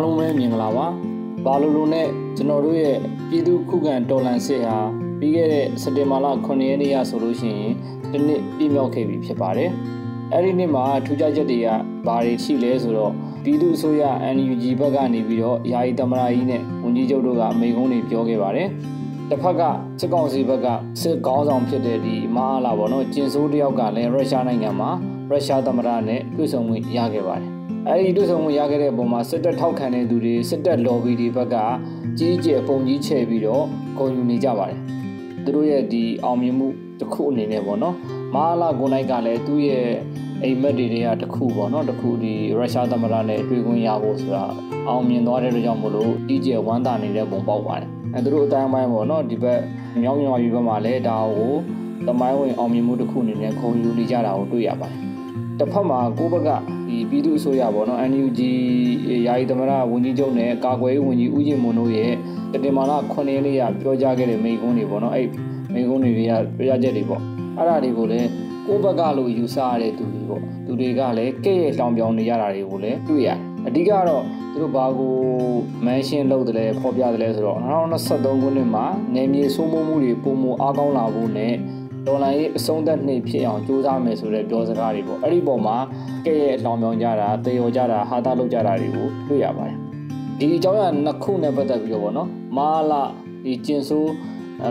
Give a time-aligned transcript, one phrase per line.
[0.00, 0.86] အားလုံးပဲမြင်ကြလားပါ
[1.44, 2.96] ဘာလို့လို့နဲ့ကျွန်တော်တို့ရဲ့
[3.28, 4.76] ပြည်သူခုခံတော်လှန်စစ်ဟာ
[5.18, 7.74] ပြီးခဲ့တဲ့စက်တင်ဘာလ9ရက်နေ့ရဆိုလို့ရှိရင်
[8.12, 9.70] ဒီနှစ်ပြည့်မြောက်ခဲ့ပြီဖြစ်ပါတယ်
[10.32, 11.68] အဲ့ဒီနေ့မှာထူးခြားချက်တွေက
[12.06, 13.12] ဘာတွေရှိလဲဆိုတော့
[13.44, 14.02] ပြည်သူအစိုးရ
[14.36, 18.68] NUG ဘက်ကနေပြီးတော့ယာယီသမရာကြီးနဲ့ဝန်ကြီးချုပ်တို့ကအမိန့်ကုန်းတွေပြောခဲ့ပါတယ်
[19.30, 19.62] တစ်ဖက်က
[20.00, 20.66] စစ်ကောင်စီဘက်က
[21.00, 24.90] စစ်ကောင်းဆောင်ဖြစ်တဲ့ဒီမဟာလာပေါ့နော်ကျင်ဆိုးတယောက်ကလည်းရုရှားနိုင်ငံမှာ
[25.30, 31.56] ရုရှားသမ္မတနဲ့တွေ့ဆုံမှုရခဲ့ပါတယ် အဲဒီတွေ့ဆုံမှုရခဲ့တဲ့အပေါ်မှာစစ်တပ်ထောက်ခံတဲ့သူတွေစစ်တပ် lobby တွေဘက်က
[32.18, 33.64] ကြီးကျယ်ပုံကြီးချဲ့ပြီးတော့
[33.98, 34.78] ဂုဏ်ယူနေကြပါတယ်
[35.44, 36.66] သူတို့ရဲ့ဒီအောင်မြင်မှု
[37.00, 37.94] တစ်ခုအနေနဲ့ပေါ့နော်
[38.34, 39.88] မဟာလာကိုနိုင်ကလည်းသူ့ရဲ့
[40.42, 44.44] အိမ်မက်တွေတွေကတခုပေါ့နော်တခုဒီရုရှားသမ္မတနဲ့တွေ့ခွင့်ရဖို့ဆိုတာ
[44.88, 49.60] အောင်မြင်သွားတဲ့အတွက်ကြောင့်မလို့ကြီးကျယ်ဝမ်းသာနေတဲ့ပုံပေါက်ပါတယ်အဲသူတို့အတိုင်းပိုင်းပေါ့နော်ဒီဘက်
[50.02, 51.52] မြောင်းမြောင်းယူဘက်မှာလည်းဒါကို
[52.06, 54.98] သမိုင်းဝင်အောင်မြင်မှုတစ်ခုအနေနဲ့ခုံယူနေကြတာကိုတွေ့ရပါတယ်
[55.58, 56.50] တစ်ဖက်မှာကိုဘက်က
[56.90, 58.40] ဒီပြည်သူအစိုးရပေါ့နော် NUG
[59.26, 62.12] ယာယီသမရဝန်ကြီးချုပ်နဲ့ကာကွယ်ရေးဝန်ကြီးဦးကျင်မွန်တို့ရဲ့
[62.52, 65.28] တတင်မာလာ9ရက်နေ့ကပြောကြားခဲ့တဲ့မိန့်ခွန်းတွေပေါ့နော်အဲ့
[65.72, 67.22] မိန့်ခွန်းတွေကပြောကြားချက်တွေပေါ့
[67.56, 68.28] အဲ့ဒါတွေကိုလည်း
[68.66, 75.14] ကိုဘက်ကလို့ယူဆရတဲ့သူတွေပေါ့သူတွေကလည်းကဲ့ရဲ့လောင်ပြောင်နေရတာတွေကိုလည်းတွေ့ရတယ်အဓိကတော့သူတို့ဘာကို
[75.84, 77.58] မန်ရှင်းလုပ်တယ်လဲဖော်ပြတယ်လဲဆိုတော့
[78.00, 81.54] 2023ခုနှစ်မှာနေမြေစိုးမိုးမှုတွေပုံမအားကောင်းလာဖို့နဲ့
[82.06, 85.76] ဒေါ်လာရေးအဆုံးသက်နှိပ်ဖြစ်အောင်စူးစမ်းမယ်ဆိုတဲ့ပြောစကားတွေပေါ့အဲ့ဒီပုံမှာ
[86.26, 89.76] ကဲ့ရဲ့လောင်ပြောင်ကြတာတေရောကြတာဟာတာလုပ်ကြတာတွေကိုတွေ့ရပါတယ်
[90.38, 93.02] ဒီအကြောင်းအရာနှစ်ခုနဲ့ပတ်သက်ပြီးတော့ဗောနော်မာလာ
[93.44, 94.12] ဒီကျင်ဆိုး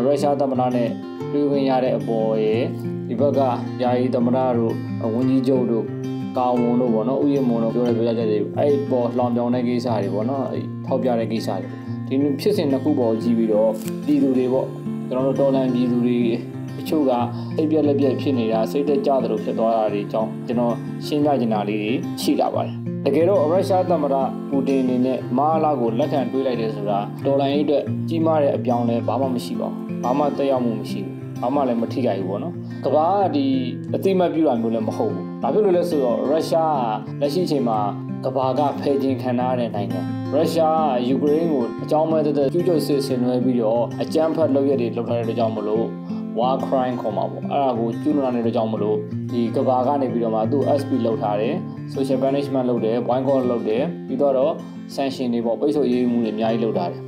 [0.06, 0.90] ရုရှားသမ္မတနဲ့
[1.32, 2.64] တွေ့ဝင်ရတဲ့အပေါ်ရဲ့
[3.08, 3.40] ဒီဘက်က
[3.84, 4.74] ယာယီသမ္မတတို့
[5.14, 5.86] ဝန်ကြီးချုပ်တို့
[6.38, 11.50] ကာဝန်တို့ပေါ့နော်ဥယျာဉ်မုံတို့ပြောတဲ့ပြောကြတဲ့အဲ့ပေါ်လောင်ပြောင်တဲ့ကိစ္စတွေပေါ့နော်အဲ့ထောက်ပြတဲ့ကိစ္စ
[12.10, 13.72] တွေဒီဖြစ်စဉ်တစ်ခုပေါ်ကြည့်ပြီးတော့
[14.06, 14.68] ပြည်သူတွေပေါ့
[15.10, 16.18] ကျွန်တော်တို့တော်လန်ပြည်သူတွေ
[16.80, 17.12] တချို့က
[17.58, 24.16] အိပ်ပြက်လက်ပြက်ဖြစ်နေတာစိတ်သက်ကြသလိုဖြစ်သွားတာတွေအကြောင်းကျွန်တော်ရှင်းပြချင်တာလေးတွေရှိလာပါတယ်တကယ်တော့ရုရှားသမ္မတ
[24.50, 32.54] ပူတင်အနေနဲ့မဟာလာကိုလက်ခံတွေးလိုက်တယ်ဆိုတာဒေါ်လာရေးအတွက်ကြီးမားတဲ့အပြောင်းလဲဘာမှမရှိပါဘူးဘာမှတက်ရောက်မှုမရှိဘူးဘာမှလည်းမထိခိုက်ဘူးပေါ့နော်
[32.86, 33.46] ကဘာကဒီ
[33.96, 36.78] အတိမတ်ပြူတာမျိုးလည်းမဟုတ်ဘူးဘာဖြစ်လို့လဲဆိုတော့ရုရှား
[37.20, 37.80] ကလက်ရှိအချိန်မှာ
[38.26, 40.02] ကဘာကဖယ်ကျင်ခံထားတဲ့နိုင်ငံ
[40.34, 45.86] ရုရှားကယူကရိန်းကိုအကြောင်းမဲ့တဲ့ကျူးကျော်စစ်ဆင်နွှဲပြီးတော့အကြမ်းဖက်လုပ်ရတွေလုပ်ထားတဲ့ကြောင့်မလို့
[46.38, 48.98] war crime ခေါ်မှာပေါ့အဲ့ဒါကိုကျူးလွန်နေတဲ့ကြောင့်မလို့
[49.32, 51.56] ဒီကဘာကနေပြီးတော့မှသူ့ SP လောက်ထားတယ်
[51.94, 54.54] social punishment လုပ်တယ် boycott လုပ်တယ်ပြီးတော့
[54.96, 57.02] sanction တွေပေါ့ပိတ်ဆို့ရေးမှုတွေအများကြီးလုပ်ထားတယ်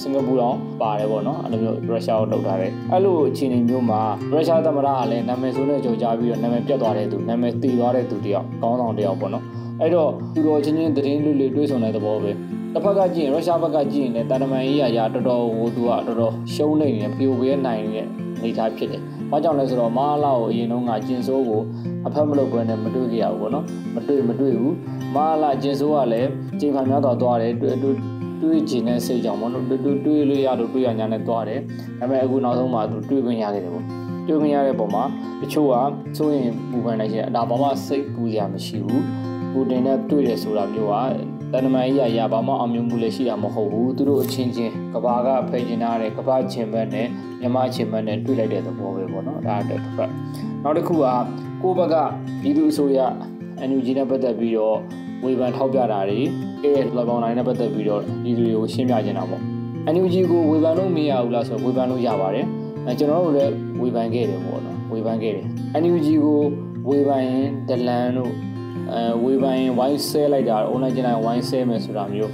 [0.00, 4.00] စင်ကာပူတော့ပါတယ်ပေါ့နော်အဲ့လိုမျိုးရုရှားကိုလောက်ထားတယ်အဲ့လိုအခြေအနေမျိုးမှာ
[4.32, 9.44] ရုရှားသမ္မတကလည်းနာမည်ဆိုးနဲ့ကြော်ကြားပြီးတော့နာမည်ပြတ်သွားတဲ့သူနာမည်တည်သွားတဲ့သူတယောက်ကောင်းဆောင်တယောက်ပေါ့နော်
[9.80, 12.30] အဲ့တော့သူတော်ချင်းချင်းသတင်းလွတ်လွတ်တွေးဆုံတဲ့သဘောပဲ
[12.74, 18.06] တစ်ဖက်ကကြည့်ရင်ရုရှားဘက်ကကြည့်ရင်လည်းတာတမန်ရေးရာတော်တော်ဟိုသူကတော်တော်ရှုံးနေနေပြိုပြဲနိုင်နေတဲ့
[18.42, 21.62] အနေအထားဖြစ်တယ်။ဘာကြောင့်လဲဆိုတော့မဟာလာကိုအရင်တုန်းကကျင်ဆိုးကို
[22.06, 23.64] အဖက်မလုပ်ဘဲနဲ့မတွေ့ကြရဘူးပေါ့နော်။
[23.94, 24.72] မတွေ့မတွေ့ဘူး။
[25.14, 26.28] မဟာလာကျင်ဆိုးကလည်း
[26.60, 27.96] ချိန်ခံများတော့သွားတယ်တွေ့တွေ့
[28.42, 31.60] တွေးကျင်တဲ့စိတ်ကြောင့်ပေါ့နော်တွေ့တွေ့လို့ရလို့တွေ့ရညာနဲ့သွားတယ်။
[31.98, 33.84] ဒါပေမဲ့အခုနောက်ဆုံးမှသူတွေ့ခွင့်ရခဲ့တယ်ပေါ့။
[34.26, 35.04] တွေ့ခွင့်ရတဲ့ပုံမှာ
[35.40, 35.74] တချို့က
[36.16, 39.02] စိုးရင်ပူပန်နေရှင်ဒါဘာမှစိတ်ပူစရာမရှိဘူး။
[39.52, 40.94] ပူတင်နဲ့တွေ့တယ်ဆိုတာမျိုးက
[41.52, 47.06] တန်တမန်ကြီးရရဘာမှအောင်မြင်မှုလည်းရှိတာမဟုတ်ဘူးသူတို့အချင်းချင်းကဘာကဖိတ်ကျင်ထားတဲ့ကဘာချင်းဘက်နဲ့
[47.40, 50.10] မြမချင်းဘက်နဲ့တွေ့လိုက်တဲ့သဘောပဲပေါ့နော်ဒါတစ်ဖက်
[50.62, 51.06] နောက်တစ်ခုက
[51.62, 51.94] ကိုဘက်က
[52.42, 52.98] ပြည်သူအစိုးရ
[53.68, 54.78] NUG နဲ့ပတ်သက်ပြီးတော့
[55.24, 56.20] ဝေဖန်ထောက်ပြတာတွေ
[56.62, 56.72] အဲ၎
[57.14, 59.42] င်းနိုင်နဲ့ပတ်သက်ပြီးတော့ပြည်သူတွေကိုရှင်းပြနေတာပေါ့
[59.94, 62.46] NUG ကိုဝေဖန်လို့မရဘူးလားဆိုတော့ဝေဖန်လို့ရပါတယ်
[62.86, 65.46] အဲကျွန်တော်တို့လည်းဝေဖန်ခဲ့တယ်ပေါ့နော်ဝေဖန်ခဲ့တယ်
[65.82, 66.40] NUG ကို
[66.88, 68.32] ဝေဖန်ရင်ဒလန်တို့
[68.94, 72.32] အဲဝေဖန်ရင်ဝိုင်းဆဲလိုက်တာ online ကျန်တိုင်းဝိုင်းဆဲမယ်ဆိုတာမျိုး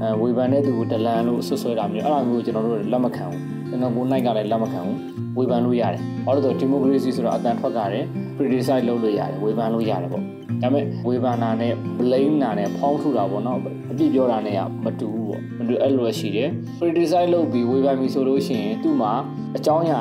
[0.00, 4.98] အဲဝေဖန်တဲ့သူကိုဒလန်လို့ဆွဆွဲတာမျိုးအဲ့လိုမျိုးကျွန်တော်တို့လက်မခံဘူးကျွန်တော်ကိုနိုင်ကလည်းလက်မခံဘူး
[5.36, 8.04] ဝေဖန်လို့ရတယ်ဘာလို့လဲဆိုတော့ democracy ဆိုတာအတန်ထွက်ကြတယ်
[8.36, 10.24] criticize လုပ်လို့ရတယ်ဝေဖန်လို့ရတယ်ပေါ့
[10.62, 13.58] ဒါပေမဲ့ဝေဖန်တာနဲ့ blame တာနဲ့ဖောင်းထုတာပေါ့နော်
[13.90, 16.48] အပြစ်ပြောတာနဲ့ကမတူဘူးပေါ့မတူအဲ့လိုရှိတယ်
[16.80, 19.12] criticize လုပ်ပြီးဝေဖန်ပြီးဆိုလို့ရှိရင်သူ့မှာ
[19.56, 20.00] အကြောင်းအရာ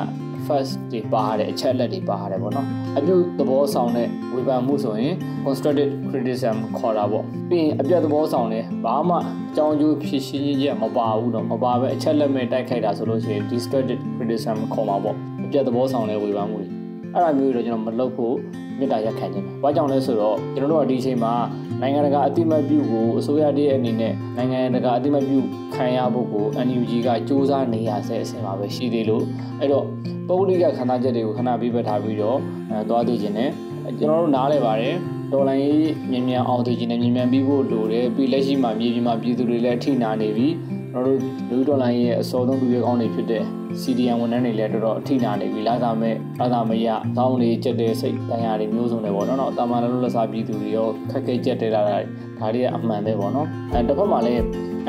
[0.49, 2.67] first တွေပါတဲ့အချက်လက်တွေပါရတယ်ပေါ့နော်
[2.97, 5.13] အပြုသဘောဆောင်တဲ့ဝေဖန်မှုဆိုရင်
[5.45, 15.15] constructive criticism ခေါ်တာပေါ့ပြီးရင်အပြတ်သဘောဆောင်တဲ့ဘာမှအကြောင်းကျိုးဖြစ်ရှင်းချင်းချက်မပါဘူးတော့မပါပဲအချက်လက်မဲ့တိုက်ခိုက်တာဆိုလို့ရှိရင် destructive criticism ခေါ်မှာပေါ့
[15.45, 16.69] အပြတ်သဘောဆောင်တဲ့ဝေဖန်မှုတွေ
[17.13, 18.35] အဲ့ဒါမျိုးတွေတော့ကျွန်တော်မလုပ်ဖို့
[18.79, 21.33] မြစ်တာရက်ခံခြင်း။ဘာကြောင့်လဲဆိုတော့ကျွန်တော်တို့ကဒီအချိန်မှာ
[21.81, 25.39] နိုင်ငံတကာအတိမတ်ပြုကိုအစိုးရတည်းအနေနဲ့နိုင်ငံတကာအတိမတ်ပြု
[25.75, 29.23] ခံရဖို့ကို NUG ကစ조사နေရဆဲအဆင်မှာပဲရှိသေးလို့
[29.59, 29.85] အဲ့တော့
[30.27, 32.37] ပုဂ္ဂလိကခန္ဓာချက်တွေကိုခဏပြီးပတ်ထားပြီးတော့
[32.69, 33.49] အဲသွားသိခြင်းနဲ့
[33.97, 34.95] ကျွန်တော်တို့နားလဲပါတယ်
[35.31, 40.47] ဒေါ်လာရေးမြင်မြန်အောင်သိခြင်းနဲ့မြင်မြန်ပြီးဖို့လိုတယ်ပြီးလက်ရှိမှာမြေပြင်မှာပြည်သူတွေလည်းအထိနာနေပြီ
[40.91, 43.43] ကျွန်တော်တို့လူဒေါ်လာရဲ့အစောဆုံးလူရဲကောင်းတွေဖြစ်တဲ့
[43.81, 46.87] CDN ဝန်ထမ်းတွေလည်းတော်တော်အထိနာနေပြီလာစားမဲ့လာစားမရ
[47.17, 51.97] တောင်းလေးကြက်တဲ့စိတ်တန်ရာတွေမျိုးစုံတွေပေါ့နော်။တာမန်လုံးလက်စားပြည်သူတွေရောခက်ခဲကြက်တဲ့လာတာ
[52.39, 54.41] ဒါတွေကအမှန်ပဲပေါ့နော်။အဲတစ်ဖက်မှာလည်း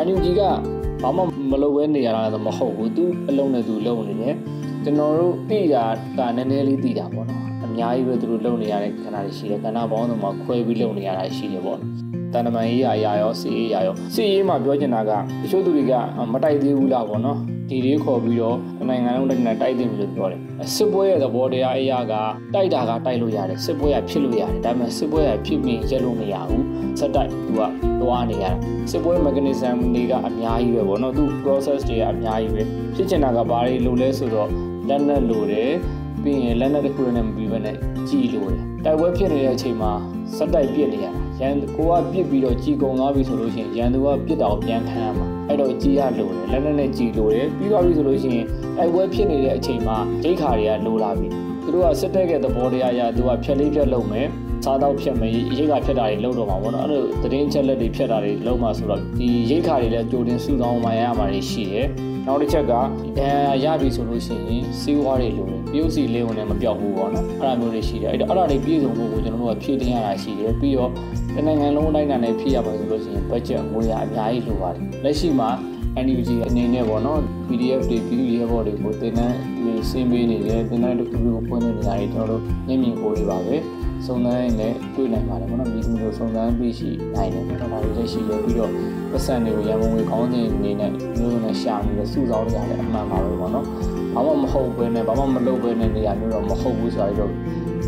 [0.07, 0.41] NUG က
[1.03, 4.35] ဘာမှမလုပ်ဘဲနေရတာတော့မဟုတ်ဘူးသူအလုံးနဲ့သူလုံနေတယ်
[4.85, 5.85] ကျွန်တော်တို့သိတာ
[6.19, 11.79] ကနည်းနည်းလေးသိတာပေါ့နော်အများကြီးပဲသူတို့လုံနေရတဲ့ခဏတွေရှိတယ်ခဏပေါင်းစုံမှာခွဲပြီးလုံနေရတာရှိတယ်ပေါ့
[12.33, 15.11] တန်တမန်ရေးရာရာရောစီရေးရာရောစီရေးမှာပြောချင်တာက
[15.43, 15.93] တချို့သူတွေက
[16.33, 17.39] မတိုက်သေးဘူးလားပေါ့နော်
[17.69, 18.57] ဒီလေးခေါ်ပြီးတော့
[18.89, 20.41] နိုင်ငံလုံးတိုင်းတိုက်သိပြီလို့ပြောတယ်
[20.75, 22.15] စစ်ပွဲရဲ့သဘောတရားအရာက
[22.55, 26.65] တိုက်တာကတိုက်လို့ရတယ်စစ်ပွဲကဖြစ်လို့ရတယ်ဒါပေမဲ့စစ်ပွဲကဖြစ်ပြီးရက်လို့မရဘူး
[26.99, 27.61] စက်တိုက်သူက
[28.01, 28.51] သွားနေရတာ
[28.91, 32.63] စစ်ပွဲ mechanism တွေကအများကြီးပဲပေါ့နော်သူ process တွေကအများကြီးပဲ
[32.95, 34.49] ဖြစ်ချင်တာကဘာတွေလိုလဲဆိုတော့
[34.89, 35.71] လက်နက်လိုတယ်
[36.23, 37.77] ပြီးရင်လက်နက်တစ်ခုနဲ့မပြီးဘဲနဲ့
[38.09, 39.93] ကြည်လိုတယ်တိုက်ပွဲဖြစ်နေတဲ့အချိန်မှာ
[40.37, 48.47] စက်တိုက်ပြစ်နေရတာရန်ကိုကပြစ်ပြီးတော့ကြည်ကုန်သွားပြီဆိုလို့ရှိရင်ရန်သူကပြစ်တာကိုပြန်ခံရမှာအဲ့တော့ကြည်ရလိုတယ်လက်နက်နဲ့ကြည်လိုတယ်ပြီးသွားပြီဆိုလို့ရှိရင်
[48.77, 51.29] တိုက်ပွဲဖြစ်နေတဲ့အချိန်မှာဒိတ်ခါတွေကလိုလာပြီ
[51.65, 54.27] သူတို့ကစစ်တပ်ရဲ့သဘောတရားအရသူကဖြက်လေးဖြက်လုပ်မယ်
[54.65, 61.87] စားတော့ဖြတ်မယ်ရိတ်ခါဖြတ်တာတွေလုပ်တော့မှာပေါ့နော်အဲ့လိုသတင်းချက်လက်တွေဖြတ်တာတွေလုပ်မှာဆိုတော့ဒီရိတ်ခါတွေလည်းကြိုတင်စုဆောင်းမှရမှာတွေရှိတယ်
[62.31, 62.87] နောက်တစ်ချက်ကဒဏ်
[63.21, 70.91] ရာရပြီဆိုလို့ရှိရင်စီးပွားတွေလိုတယ်ပြုတ်စီလေးဝင်လည်းမပြောက်ဘူးပေါ့နော်အဲ့လိုမျိုးတွေရှိတယ်အဲ့တော့အဲ့ဒါတွေပြည့်စုံဖို့ကိုကျွန်တော်တို့ကဖြည့်တင်ရတာရှိတယ်ပြီးတော့
[71.35, 75.51] တနိုင်ငံလုံးအတိုင်းအတာနဲ့ဖြည့်ရပါဆိုလို့ရှိရင် budget ငွေရအများကြီးလိုပါတယ်လက်ရှိမှာ
[76.05, 83.57] NUG အနေနဲ့ပေါ့နော် PDF တွေ PDF ဘော်တွေကိုတင်တန်းနေစင်းပေးနေတယ်တင်တန်းတစ်ခုခုကိုဖွင့်နေနေရတယ်ကျွန်တော်တို့မျက်မြင်ကိုယ်တွေပါပဲ
[84.07, 88.73] စုံစမ်းနဲ့တွေ့နိုင်ပါတယ်ပေါ့နော်မိသူမျိုးစုံစမ်းပြီးရှိနိုင်တယ်ပေါ့နော်ဒါတွေလည်းရှိတယ်ပြီးတော့
[89.11, 91.10] ပတ်စံတွေကိုရန်ကုန်ငွေကောင်းနေနေနဲ့မျိုး
[91.51, 93.67] နဲ့ရှာနေတယ်စုဆောင်းနေရတယ်အမှန်ပါပဲပေါ့နော်
[94.15, 97.31] ဘာမှမဟုတ်ဘဲနဲ့ဘာမှမလုပ်ဘဲနဲ့နေရာမျိုးတော့မဟုတ်ဘူးဆိုတော့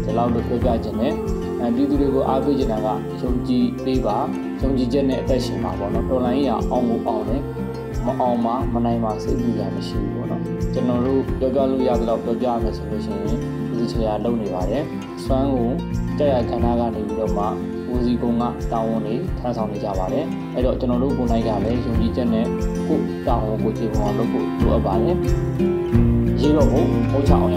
[0.05, 1.13] ဒီလောက်လို့ပြောပြခြင်းနဲ့
[1.61, 2.89] အဲပြည်သူတွေကိုအားပေးချင်တာက
[3.21, 4.17] ယုံကြည်ပေးပါ
[4.63, 7.43] ယုံကြည်ချက်နဲ့အသက်ရှင်ပါပေါ့နော်တော်လိုင်းရအောင်ကိုအောင်တယ်
[8.07, 10.43] မအောင်မမနိုင်မစိတ်ကြည်ရမရှိဘူးပေါ့နော်
[10.73, 13.39] ကျွန်တော်တို့ပြောပြလို့ရသလောက်ပြောပြရမယ်ဆိုလို့ရှိရင်
[13.79, 14.85] ဒီချရာလုပ်နေပါတယ်
[15.25, 15.69] စွမ်းကို
[16.19, 17.45] ကြရကဏ္ဍကနေပြီးတော့မှ
[17.95, 20.25] ဦးစီးကုန်းကတာဝန်တွေထမ်းဆောင်နေကြပါတယ်
[20.55, 22.47] အဲ့တော့ကျွန်တော်တို့ကိုယ်နိုင်ကလည်းယုံကြည်ချက်နဲ့
[22.89, 25.17] ကိုတာဝန်ကိုခြေပေါ်အောင်လုပ်ဖို့လိုအပ်ပါတယ်
[26.41, 27.57] ရေးတော့ဖို့ဟုတ်ချအောင်ရ